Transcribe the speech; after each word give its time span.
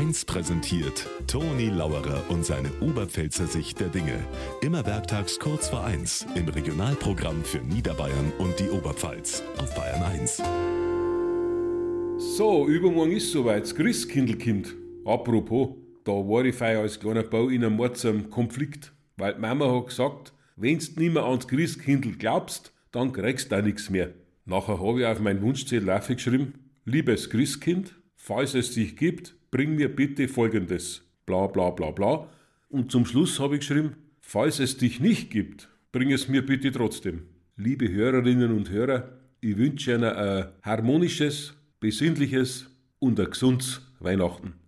1 0.00 0.24
präsentiert 0.24 1.06
Toni 1.26 1.68
Lauerer 1.68 2.24
und 2.30 2.42
seine 2.42 2.70
Oberpfälzer 2.80 3.46
Sicht 3.46 3.80
der 3.80 3.88
Dinge. 3.88 4.18
Immer 4.62 4.86
werktags 4.86 5.38
kurz 5.38 5.68
vor 5.68 5.84
1 5.84 6.26
im 6.36 6.48
Regionalprogramm 6.48 7.44
für 7.44 7.58
Niederbayern 7.58 8.32
und 8.38 8.58
die 8.58 8.70
Oberpfalz 8.70 9.42
auf 9.58 9.74
Bayern 9.74 10.02
1. 10.02 10.42
So, 12.16 12.66
übermorgen 12.66 13.12
ist 13.12 13.30
soweit, 13.30 13.64
das 13.64 13.74
Christkindlkind. 13.74 14.74
Apropos, 15.04 15.76
da 16.04 16.12
war 16.12 16.46
ich 16.46 16.54
feier 16.54 16.80
als 16.80 16.98
kleiner 16.98 17.22
Bau 17.22 17.50
in 17.50 17.62
einem 17.62 17.76
Mord 17.76 17.98
zum 17.98 18.30
Konflikt, 18.30 18.94
weil 19.18 19.34
die 19.34 19.40
Mama 19.40 19.70
hat 19.70 19.88
gesagt, 19.88 20.32
wenn's 20.56 20.96
nimmer 20.96 21.26
ans 21.26 21.46
Christkindl 21.46 22.12
glaubst, 22.12 22.72
dann 22.90 23.12
kriegst 23.12 23.52
du 23.52 23.56
auch 23.58 23.62
nichts 23.62 23.90
mehr. 23.90 24.14
Nachher 24.46 24.80
habe 24.80 25.00
ich 25.00 25.06
auf 25.06 25.20
meinen 25.20 25.42
Wunschzettel 25.42 25.90
aufgeschrieben, 25.90 26.54
liebes 26.86 27.28
Christkind, 27.28 27.99
falls 28.20 28.54
es 28.54 28.74
dich 28.74 28.96
gibt, 28.96 29.34
bring 29.50 29.74
mir 29.76 29.88
bitte 29.88 30.28
folgendes. 30.28 31.02
Bla 31.24 31.46
bla 31.46 31.70
bla 31.70 31.90
bla. 31.90 32.28
Und 32.68 32.92
zum 32.92 33.06
Schluss 33.06 33.40
habe 33.40 33.54
ich 33.54 33.60
geschrieben, 33.60 33.96
falls 34.20 34.60
es 34.60 34.76
dich 34.76 35.00
nicht 35.00 35.30
gibt, 35.30 35.68
bring 35.90 36.12
es 36.12 36.28
mir 36.28 36.44
bitte 36.44 36.70
trotzdem. 36.70 37.22
Liebe 37.56 37.90
Hörerinnen 37.90 38.52
und 38.52 38.70
Hörer, 38.70 39.08
ich 39.40 39.56
wünsche 39.56 39.94
Ihnen 39.94 40.04
ein 40.04 40.48
harmonisches, 40.62 41.54
besinnliches 41.80 42.70
und 42.98 43.18
ein 43.18 43.30
gesundes 43.30 43.80
Weihnachten. 44.00 44.59